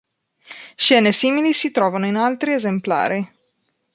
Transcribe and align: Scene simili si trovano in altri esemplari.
Scene 0.77 1.11
simili 1.11 1.53
si 1.53 1.69
trovano 1.69 2.07
in 2.07 2.15
altri 2.15 2.53
esemplari. 2.53 3.23